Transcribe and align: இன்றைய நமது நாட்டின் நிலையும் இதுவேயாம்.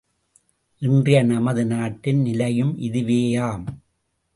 இன்றைய 0.81 1.23
நமது 1.23 1.65
நாட்டின் 1.65 2.21
நிலையும் 2.21 2.77
இதுவேயாம். 2.77 3.63